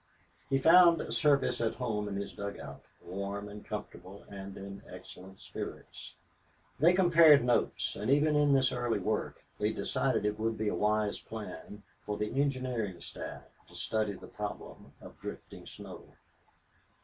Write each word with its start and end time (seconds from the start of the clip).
He 0.49 0.57
found 0.57 1.13
Service 1.13 1.61
at 1.61 1.75
home 1.75 2.07
in 2.07 2.15
his 2.15 2.33
dugout, 2.33 2.81
warm 3.03 3.47
and 3.47 3.63
comfortable 3.63 4.25
and 4.29 4.57
in 4.57 4.81
excellent 4.89 5.39
spirits. 5.41 6.15
They 6.79 6.91
compared 6.93 7.43
notes, 7.43 7.95
and 7.95 8.09
even 8.09 8.35
in 8.35 8.51
this 8.53 8.71
early 8.71 8.97
work 8.97 9.43
they 9.59 9.71
decided 9.71 10.25
it 10.25 10.39
would 10.39 10.57
be 10.57 10.69
a 10.69 10.73
wise 10.73 11.19
plan 11.19 11.83
for 12.03 12.17
the 12.17 12.33
engineering 12.41 12.99
staff 12.99 13.43
to 13.67 13.75
study 13.75 14.13
the 14.13 14.25
problem 14.25 14.91
of 15.03 15.19
drifting 15.21 15.67
snow. 15.67 16.03